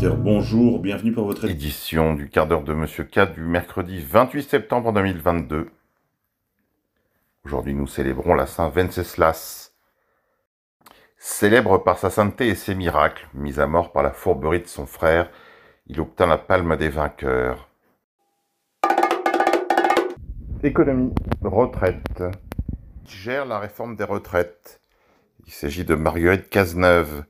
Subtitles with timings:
[0.00, 4.48] Auditeurs, bonjour, bienvenue pour votre édition du quart d'heure de Monsieur K du mercredi 28
[4.48, 5.68] septembre 2022.
[7.44, 9.74] Aujourd'hui, nous célébrons la Saint Venceslas.
[11.18, 14.86] Célèbre par sa sainteté et ses miracles, mis à mort par la fourberie de son
[14.86, 15.28] frère,
[15.86, 17.68] il obtint la palme des vainqueurs.
[20.62, 22.22] Économie, retraite.
[23.04, 24.80] Qui gère la réforme des retraites
[25.46, 27.24] Il s'agit de Marguerite Cazeneuve,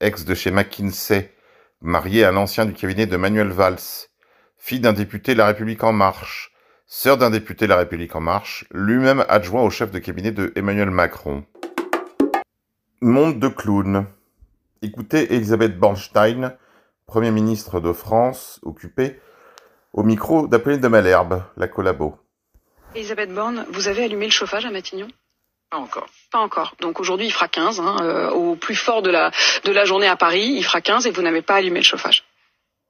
[0.00, 1.35] ex de chez McKinsey,
[1.80, 4.08] mariée à l'ancien du cabinet de Manuel Valls,
[4.56, 6.52] fille d'un député La République En Marche,
[6.86, 10.90] sœur d'un député La République En Marche, lui-même adjoint au chef de cabinet de Emmanuel
[10.90, 11.44] Macron.
[13.00, 14.06] Monde de clown.
[14.82, 16.56] Écoutez Elisabeth Bornstein,
[17.06, 19.20] Premier ministre de France, occupée,
[19.92, 22.16] au micro d'Apolline de Malherbe, la collabo.
[22.94, 25.08] Elisabeth Borne, vous avez allumé le chauffage à Matignon?
[25.70, 26.06] Pas encore.
[26.30, 26.74] Pas encore.
[26.80, 27.80] Donc aujourd'hui, il fera 15.
[27.80, 29.30] Hein, euh, au plus fort de la,
[29.64, 32.24] de la journée à Paris, il fera 15 et vous n'avez pas allumé le chauffage.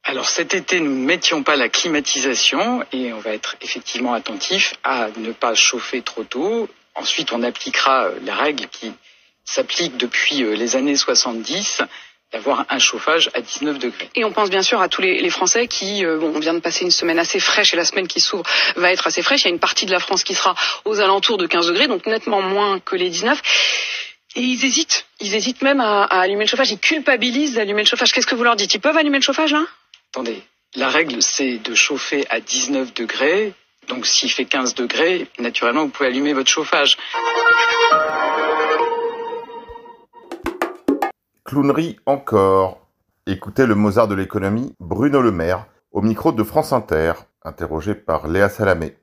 [0.04, 4.74] Alors cet été, nous ne mettions pas la climatisation et on va être effectivement attentif
[4.84, 6.68] à ne pas chauffer trop tôt.
[6.94, 8.92] Ensuite, on appliquera euh, la règle qui
[9.44, 11.82] s'applique depuis euh, les années 70
[12.32, 14.10] d'avoir un chauffage à 19 degrés.
[14.14, 16.54] Et on pense bien sûr à tous les, les Français qui, euh, bon, on vient
[16.54, 18.44] de passer une semaine assez fraîche et la semaine qui s'ouvre
[18.76, 19.42] va être assez fraîche.
[19.42, 20.54] Il y a une partie de la France qui sera
[20.84, 23.40] aux alentours de 15 degrés, donc nettement moins que les 19.
[24.34, 25.06] Et ils hésitent.
[25.20, 26.70] Ils hésitent même à, à allumer le chauffage.
[26.70, 28.12] Ils culpabilisent d'allumer le chauffage.
[28.12, 28.74] Qu'est-ce que vous leur dites?
[28.74, 29.64] Ils peuvent allumer le chauffage là?
[30.12, 30.42] Attendez,
[30.74, 33.54] la règle c'est de chauffer à 19 degrés.
[33.88, 36.96] Donc s'il fait 15 degrés, naturellement vous pouvez allumer votre chauffage.
[41.46, 42.80] Clownerie encore.
[43.28, 47.12] Écoutez le Mozart de l'économie, Bruno Le Maire, au micro de France Inter,
[47.44, 48.96] interrogé par Léa Salamé.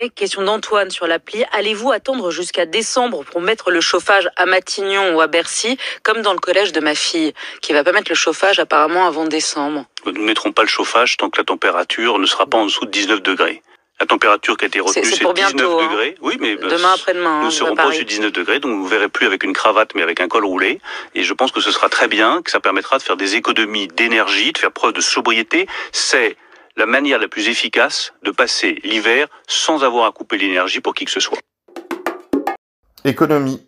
[0.00, 1.44] Et question d'Antoine sur l'appli.
[1.52, 6.32] Allez-vous attendre jusqu'à décembre pour mettre le chauffage à Matignon ou à Bercy, comme dans
[6.32, 9.84] le collège de ma fille, qui va pas mettre le chauffage apparemment avant décembre?
[10.06, 12.86] Nous ne mettrons pas le chauffage tant que la température ne sera pas en dessous
[12.86, 13.62] de 19 degrés.
[14.02, 15.86] La température qui a été retenue, C'est- c'est c'est pour 19 bientôt, hein.
[15.88, 16.16] degrés.
[16.22, 17.36] Oui, mais bah, Demain après-demain.
[17.38, 19.44] nous hein, ne serons pas au-dessus de 19 degrés, donc vous ne verrez plus avec
[19.44, 20.80] une cravate, mais avec un col roulé.
[21.14, 23.86] Et je pense que ce sera très bien, que ça permettra de faire des économies
[23.86, 25.68] d'énergie, de faire preuve de sobriété.
[25.92, 26.36] C'est
[26.76, 31.04] la manière la plus efficace de passer l'hiver sans avoir à couper l'énergie pour qui
[31.04, 31.38] que ce soit.
[33.04, 33.64] Économie.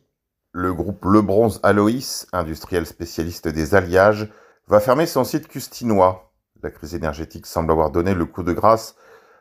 [0.50, 4.27] Le groupe Le Bronze Aloïs, industriel spécialiste des alliages,
[4.67, 6.33] va fermer son site custinois.
[6.61, 8.97] La crise énergétique semble avoir donné le coup de grâce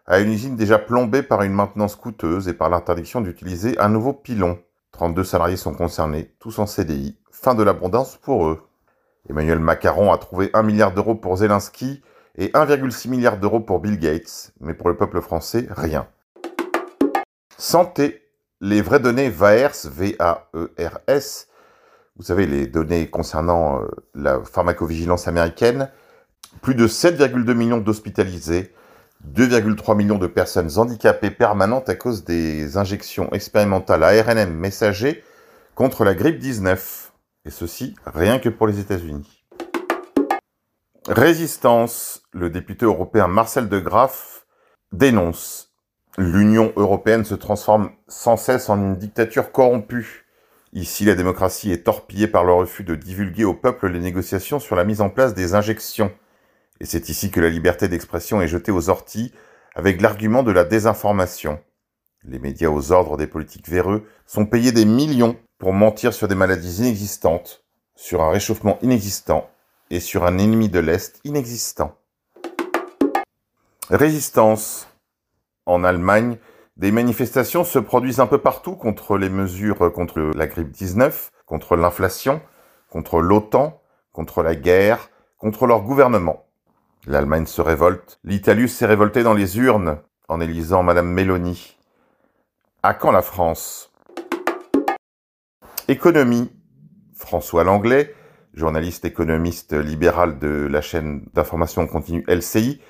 [0.06, 4.14] à une usine déjà plombée par une maintenance coûteuse et par l'interdiction d'utiliser un nouveau
[4.14, 4.60] pilon.
[4.92, 7.18] 32 salariés sont concernés, tous en CDI.
[7.32, 8.62] Fin de l'abondance pour eux.
[9.30, 12.02] Emmanuel Macron a trouvé 1 milliard d'euros pour Zelensky
[12.38, 16.08] et 1,6 milliard d'euros pour Bill Gates, mais pour le peuple français, rien.
[17.58, 18.20] Santé.
[18.62, 21.50] Les vraies données VAERS, V-A-E-R-S,
[22.16, 25.90] vous savez, les données concernant euh, la pharmacovigilance américaine,
[26.62, 28.74] plus de 7,2 millions d'hospitalisés,
[29.32, 35.24] 2,3 millions de personnes handicapées permanentes à cause des injections expérimentales ARNM messager
[35.76, 37.14] contre la grippe 19.
[37.46, 39.46] Et ceci rien que pour les États-Unis.
[41.08, 42.22] Résistance.
[42.32, 44.46] Le député européen Marcel de Graaf
[44.92, 45.74] dénonce
[46.18, 50.28] L'Union européenne se transforme sans cesse en une dictature corrompue.
[50.72, 54.76] Ici, la démocratie est torpillée par le refus de divulguer au peuple les négociations sur
[54.76, 56.12] la mise en place des injections.
[56.84, 59.32] Et c'est ici que la liberté d'expression est jetée aux orties
[59.74, 61.62] avec l'argument de la désinformation.
[62.26, 66.36] Les médias aux ordres des politiques véreux sont payés des millions pour mentir sur des
[66.36, 67.64] maladies inexistantes,
[67.96, 69.50] sur un réchauffement inexistant
[69.92, 71.96] et sur un ennemi de l'Est inexistant.
[73.90, 74.90] Résistance.
[75.66, 76.38] En Allemagne,
[76.76, 81.78] des manifestations se produisent un peu partout contre les mesures contre la grippe 19, contre
[81.78, 82.42] l'inflation,
[82.90, 83.82] contre l'OTAN,
[84.12, 86.44] contre la guerre, contre leur gouvernement.
[87.06, 88.20] L'Allemagne se révolte.
[88.24, 91.76] L'Italus s'est révolté dans les urnes en élisant Madame Meloni.
[92.82, 93.92] À quand la France?
[95.90, 96.50] Économie.
[97.16, 98.16] François Langlais,
[98.54, 102.82] journaliste économiste libéral de la chaîne d'information continue LCI,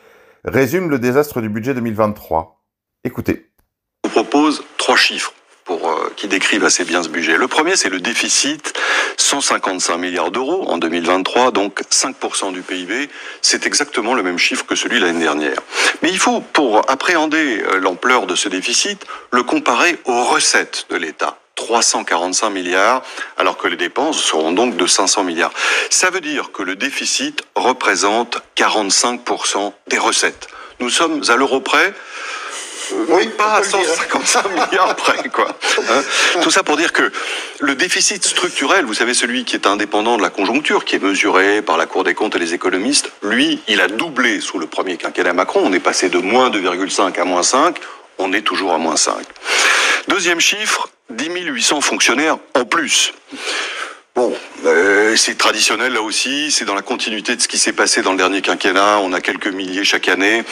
[0.44, 2.64] résume le désastre du budget 2023.
[3.04, 3.52] Écoutez.
[4.04, 5.34] Vous propose trois chiffres
[5.70, 7.38] euh, qui décrivent assez bien ce budget.
[7.38, 8.74] Le premier, c'est le déficit,
[9.18, 13.10] 155 milliards d'euros en 2023, donc 5% du PIB.
[13.42, 15.60] C'est exactement le même chiffre que celui de l'année dernière.
[16.02, 20.98] Mais il faut, pour appréhender euh, l'ampleur de ce déficit, le comparer aux recettes de
[20.98, 21.38] l'État.
[21.56, 23.04] 345 milliards,
[23.38, 25.54] alors que les dépenses seront donc de 500 milliards.
[25.90, 30.48] Ça veut dire que le déficit représente 45% des recettes.
[30.80, 31.94] Nous sommes à l'euro près,
[33.10, 35.58] oui, pas à 155 milliards près, quoi.
[35.90, 36.04] Hein.
[36.42, 37.12] Tout ça pour dire que
[37.60, 41.62] le déficit structurel, vous savez, celui qui est indépendant de la conjoncture, qui est mesuré
[41.62, 44.98] par la Cour des comptes et les économistes, lui, il a doublé sous le premier
[44.98, 45.62] quinquennat Macron.
[45.64, 47.78] On est passé de moins 2,5 à moins 5.
[48.18, 49.16] On est toujours à moins 5.
[50.08, 53.14] Deuxième chiffre, 10 800 fonctionnaires en plus.
[54.16, 54.32] Bon,
[54.66, 58.12] euh, c'est traditionnel là aussi, c'est dans la continuité de ce qui s'est passé dans
[58.12, 60.44] le dernier quinquennat, on a quelques milliers chaque année.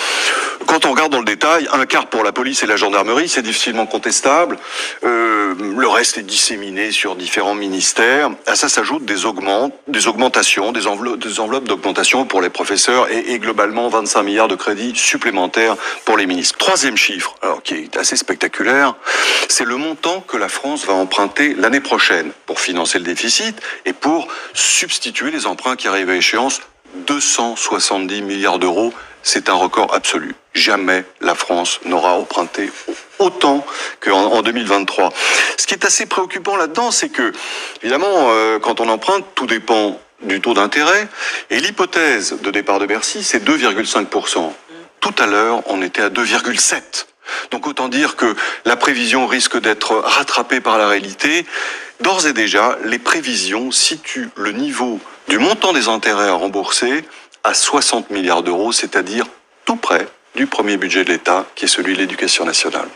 [0.65, 3.41] Quand on regarde dans le détail, un quart pour la police et la gendarmerie, c'est
[3.41, 4.57] difficilement contestable.
[5.03, 8.29] Euh, le reste est disséminé sur différents ministères.
[8.45, 13.39] À ça s'ajoutent des, augments, des augmentations, des enveloppes d'augmentation pour les professeurs et, et,
[13.39, 15.75] globalement 25 milliards de crédits supplémentaires
[16.05, 16.57] pour les ministres.
[16.57, 18.95] Troisième chiffre, alors qui est assez spectaculaire,
[19.49, 23.93] c'est le montant que la France va emprunter l'année prochaine pour financer le déficit et
[23.93, 26.61] pour substituer les emprunts qui arrivent à échéance,
[27.07, 28.93] 270 milliards d'euros,
[29.23, 30.35] c'est un record absolu.
[30.53, 32.69] Jamais la France n'aura emprunté
[33.19, 33.65] autant
[33.99, 35.11] qu'en 2023.
[35.57, 37.31] Ce qui est assez préoccupant là-dedans, c'est que,
[37.81, 41.07] évidemment, euh, quand on emprunte, tout dépend du taux d'intérêt.
[41.49, 44.53] Et l'hypothèse de départ de Bercy, c'est 2,5%.
[44.99, 47.05] Tout à l'heure, on était à 2,7%.
[47.51, 51.45] Donc autant dire que la prévision risque d'être rattrapée par la réalité.
[52.03, 54.99] D'ores et déjà, les prévisions situent le niveau
[55.29, 57.03] du montant des intérêts à rembourser
[57.43, 59.27] à 60 milliards d'euros, c'est-à-dire
[59.65, 62.87] tout près du premier budget de l'État, qui est celui de l'éducation nationale.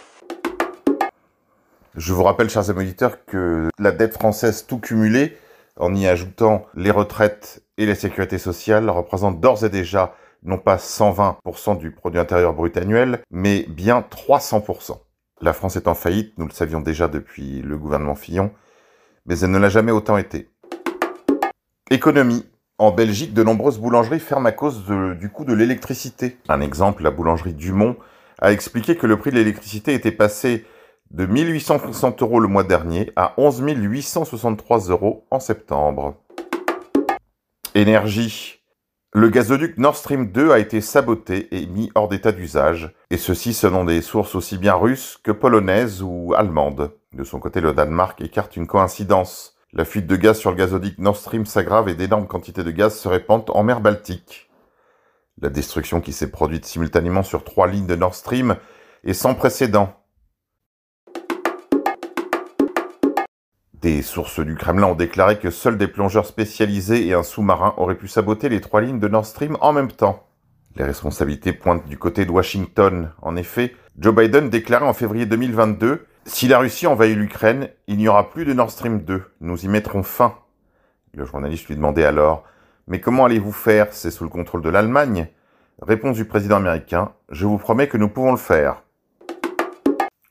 [1.96, 5.38] Je vous rappelle, chers auditeurs, que la dette française tout cumulée,
[5.80, 10.78] en y ajoutant les retraites et la sécurité sociale, représente d'ores et déjà non pas
[10.78, 14.98] 120% du produit intérieur brut annuel, mais bien 300%.
[15.42, 18.52] La France est en faillite, nous le savions déjà depuis le gouvernement Fillon,
[19.26, 20.50] mais elle ne l'a jamais autant été.
[21.90, 22.46] Économie.
[22.78, 24.84] En Belgique, de nombreuses boulangeries ferment à cause
[25.18, 26.38] du coût de l'électricité.
[26.50, 27.96] Un exemple, la boulangerie Dumont
[28.40, 30.66] a expliqué que le prix de l'électricité était passé
[31.12, 36.16] de 1860 euros le mois dernier à 11 863 euros en septembre.
[37.76, 38.62] Énergie.
[39.14, 43.54] Le gazoduc Nord Stream 2 a été saboté et mis hors d'état d'usage, et ceci
[43.54, 46.92] selon des sources aussi bien russes que polonaises ou allemandes.
[47.16, 49.56] De son côté, le Danemark écarte une coïncidence.
[49.72, 52.94] La fuite de gaz sur le gazoduc Nord Stream s'aggrave et d'énormes quantités de gaz
[52.94, 54.50] se répandent en mer Baltique.
[55.42, 58.58] La destruction qui s'est produite simultanément sur trois lignes de Nord Stream
[59.06, 59.96] est sans précédent.
[63.76, 67.98] Des sources du Kremlin ont déclaré que seuls des plongeurs spécialisés et un sous-marin auraient
[67.98, 70.28] pu saboter les trois lignes de Nord Stream en même temps.
[70.76, 73.14] Les responsabilités pointent du côté de Washington.
[73.22, 78.08] En effet, Joe Biden déclarait en février 2022 Si la Russie envahit l'Ukraine, il n'y
[78.08, 79.24] aura plus de Nord Stream 2.
[79.42, 80.34] Nous y mettrons fin.
[81.14, 82.44] Le journaliste lui demandait alors
[82.88, 83.90] Mais comment allez-vous faire?
[83.92, 85.28] C'est sous le contrôle de l'Allemagne?
[85.84, 88.82] Réponse du président américain Je vous promets que nous pouvons le faire.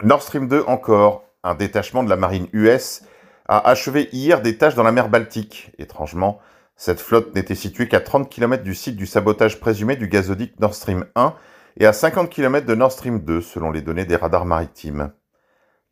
[0.03, 1.23] Nord Stream 2 encore.
[1.45, 3.05] Un détachement de la marine US
[3.47, 5.71] a achevé hier des tâches dans la mer Baltique.
[5.79, 6.41] Étrangement,
[6.75, 10.75] cette flotte n'était située qu'à 30 km du site du sabotage présumé du gazoduc Nord
[10.75, 11.35] Stream 1
[11.79, 15.13] et à 50 km de Nord Stream 2, selon les données des radars maritimes.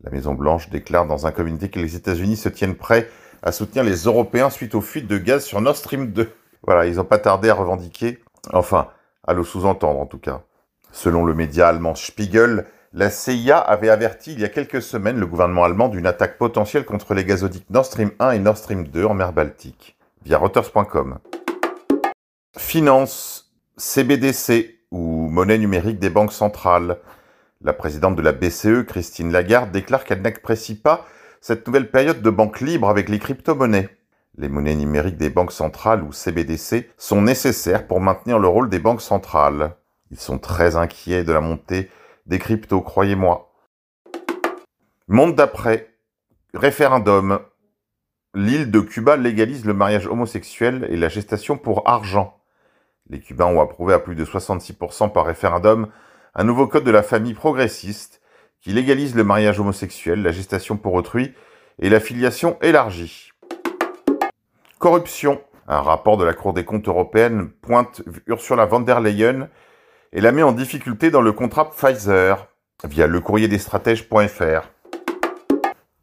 [0.05, 3.09] La Maison-Blanche déclare dans un communiqué que les États-Unis se tiennent prêts
[3.43, 6.33] à soutenir les Européens suite aux fuites de gaz sur Nord Stream 2.
[6.65, 8.19] Voilà, ils n'ont pas tardé à revendiquer,
[8.53, 8.89] enfin,
[9.27, 10.43] à le sous-entendre en tout cas.
[10.91, 15.27] Selon le média allemand Spiegel, la CIA avait averti il y a quelques semaines le
[15.27, 19.05] gouvernement allemand d'une attaque potentielle contre les gazoducs Nord Stream 1 et Nord Stream 2
[19.05, 21.19] en mer Baltique, via Reuters.com.
[22.59, 26.99] Finance, CBDC, ou monnaie numérique des banques centrales.
[27.65, 31.07] La présidente de la BCE, Christine Lagarde, déclare qu'elle n'apprécie pas
[31.41, 33.89] cette nouvelle période de banque libre avec les crypto-monnaies.
[34.37, 38.81] Les monnaies numériques des banques centrales ou CBDC sont nécessaires pour maintenir le rôle des
[38.81, 39.77] banques centrales.
[40.11, 41.89] Ils sont très inquiets de la montée
[42.27, 43.53] des cryptos, croyez-moi.
[45.07, 45.95] Monde d'après.
[46.55, 47.39] Référendum.
[48.35, 52.41] L'île de Cuba légalise le mariage homosexuel et la gestation pour argent.
[53.09, 55.89] Les Cubains ont approuvé à plus de 66% par référendum
[56.35, 58.21] un nouveau code de la famille progressiste
[58.61, 61.35] qui légalise le mariage homosexuel, la gestation pour autrui
[61.81, 63.31] et la filiation élargie.
[64.79, 65.43] Corruption.
[65.69, 69.49] Un rapport de la Cour des comptes européenne pointe Ursula von der Leyen
[70.13, 72.49] et la met en difficulté dans le contrat Pfizer
[72.85, 74.69] via le courrier des stratèges.fr.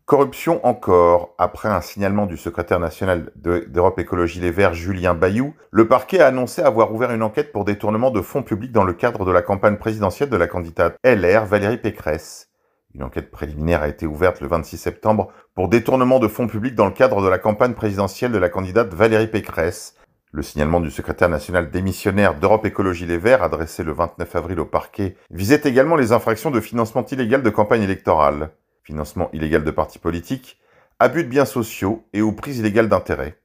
[0.10, 1.36] Corruption encore.
[1.38, 6.26] Après un signalement du secrétaire national d'Europe Écologie Les Verts, Julien Bayou, le parquet a
[6.26, 9.44] annoncé avoir ouvert une enquête pour détournement de fonds publics dans le cadre de la
[9.44, 12.50] campagne présidentielle de la candidate LR Valérie Pécresse.
[12.96, 16.88] Une enquête préliminaire a été ouverte le 26 septembre pour détournement de fonds publics dans
[16.88, 19.96] le cadre de la campagne présidentielle de la candidate Valérie Pécresse,
[20.32, 24.66] Le signalement du secrétaire national démissionnaire d'Europe Écologie Les Verts, adressé le 29 avril au
[24.66, 28.50] parquet, visait également les infractions de financement illégal de campagne électorale,
[28.90, 30.60] financement illégal de partis politiques,
[30.98, 33.40] abus de biens sociaux et ou prise illégale d'intérêt.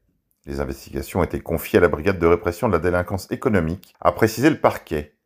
[0.46, 4.12] Les investigations ont été confiées à la brigade de répression de la délinquance économique, a
[4.12, 5.16] précisé le parquet.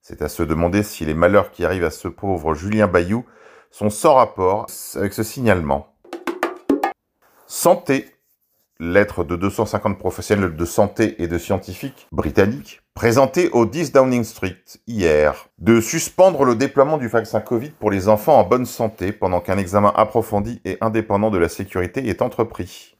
[0.00, 3.24] C'est à se demander si les malheurs qui arrivent à ce pauvre Julien Bayou
[3.70, 5.94] sont sans rapport avec ce signalement.
[7.46, 8.06] Santé.
[8.82, 14.56] Lettre de 250 professionnels de santé et de scientifiques britanniques présentée au 10 Downing Street
[14.86, 19.40] hier de suspendre le déploiement du vaccin Covid pour les enfants en bonne santé pendant
[19.40, 22.96] qu'un examen approfondi et indépendant de la sécurité est entrepris.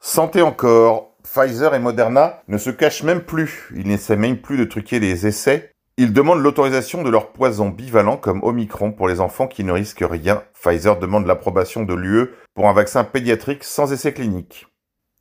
[0.00, 1.10] Santé encore.
[1.24, 3.72] Pfizer et Moderna ne se cachent même plus.
[3.74, 5.73] Ils n'essaient même plus de truquer les essais.
[5.96, 10.02] Ils demandent l'autorisation de leur poison bivalent comme Omicron pour les enfants qui ne risquent
[10.02, 10.42] rien.
[10.52, 14.66] Pfizer demande l'approbation de l'UE pour un vaccin pédiatrique sans essai clinique.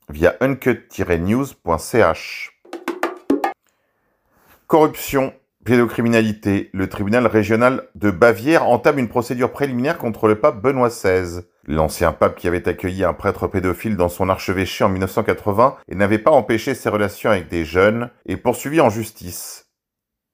[0.10, 2.60] Via uncut-news.ch.
[4.66, 6.72] Corruption, pédocriminalité.
[6.74, 11.42] Le tribunal régional de Bavière entame une procédure préliminaire contre le pape Benoît XVI.
[11.68, 16.18] L'ancien pape qui avait accueilli un prêtre pédophile dans son archevêché en 1980 et n'avait
[16.18, 19.68] pas empêché ses relations avec des jeunes est poursuivi en justice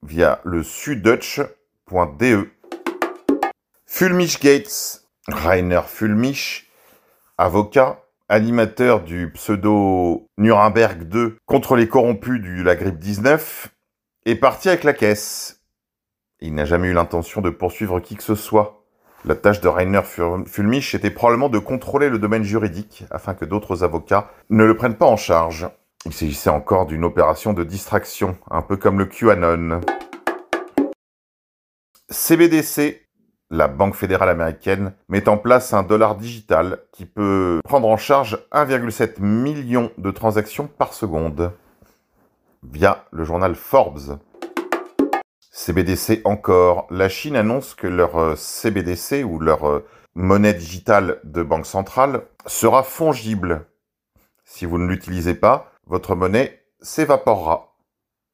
[0.04, 2.50] via le sudutch.de.
[3.86, 6.70] Fulmich Gates, Rainer Fulmich,
[7.38, 13.70] avocat, animateur du pseudo Nuremberg 2 contre les corrompus de la grippe 19,
[14.26, 15.62] est parti avec la caisse.
[16.40, 18.86] Il n'a jamais eu l'intention de poursuivre qui que ce soit.
[19.26, 23.84] La tâche de Rainer Fulmich était probablement de contrôler le domaine juridique afin que d'autres
[23.84, 25.68] avocats ne le prennent pas en charge.
[26.06, 29.82] Il s'agissait encore d'une opération de distraction, un peu comme le QAnon.
[32.10, 33.06] CBDC,
[33.50, 38.40] la Banque fédérale américaine, met en place un dollar digital qui peut prendre en charge
[38.54, 41.52] 1,7 million de transactions par seconde
[42.64, 44.20] via le journal Forbes.
[45.52, 46.88] CBDC encore.
[46.90, 52.22] La Chine annonce que leur euh, CBDC ou leur euh, monnaie digitale de banque centrale
[52.46, 53.66] sera fongible.
[54.46, 57.76] Si vous ne l'utilisez pas, votre monnaie s'évaporera.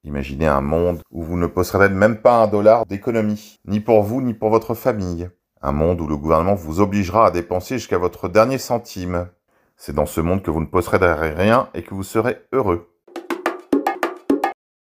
[0.04, 4.22] Imaginez un monde où vous ne posséderez même pas un dollar d'économie, ni pour vous
[4.22, 5.30] ni pour votre famille.
[5.62, 9.30] Un monde où le gouvernement vous obligera à dépenser jusqu'à votre dernier centime.
[9.78, 12.94] C'est dans ce monde que vous ne posséderez rien et que vous serez heureux.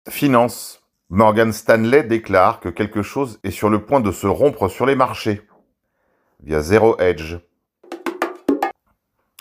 [0.09, 0.81] Finance.
[1.11, 4.95] Morgan Stanley déclare que quelque chose est sur le point de se rompre sur les
[4.95, 5.43] marchés
[6.41, 7.37] via Zero Edge.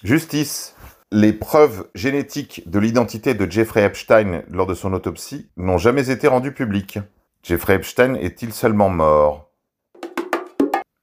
[0.03, 0.75] Justice.
[1.11, 6.27] Les preuves génétiques de l'identité de Jeffrey Epstein lors de son autopsie n'ont jamais été
[6.27, 6.99] rendues publiques.
[7.43, 9.51] Jeffrey Epstein est-il seulement mort?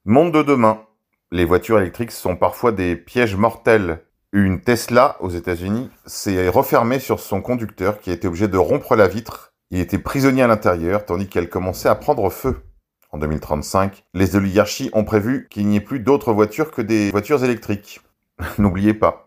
[0.05, 0.83] Monde de demain.
[1.31, 4.03] Les voitures électriques sont parfois des pièges mortels.
[4.31, 8.95] Une Tesla aux États-Unis s'est refermée sur son conducteur qui a été obligé de rompre
[8.95, 12.63] la vitre il était prisonnier à l'intérieur tandis qu'elle commençait à prendre feu.
[13.11, 17.43] En 2035, les oligarchies ont prévu qu'il n'y ait plus d'autres voitures que des voitures
[17.43, 18.01] électriques.
[18.57, 19.26] N'oubliez pas.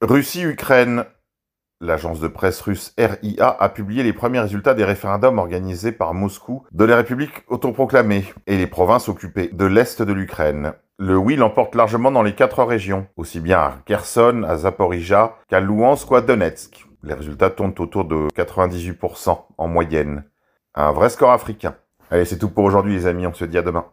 [0.00, 1.06] Russie-Ukraine.
[1.80, 6.64] L'agence de presse russe RIA a publié les premiers résultats des référendums organisés par Moscou
[6.70, 10.72] de la République autoproclamée et les provinces occupées de l'Est de l'Ukraine.
[10.98, 15.58] Le oui l'emporte largement dans les quatre régions, aussi bien à Kherson, à Zaporizhia qu'à
[15.58, 16.86] Louhansk ou à Donetsk.
[17.02, 20.24] Les résultats tournent autour de 98% en moyenne.
[20.76, 21.74] Un vrai score africain.
[22.12, 23.86] Allez, c'est tout pour aujourd'hui les amis, on se dit à demain.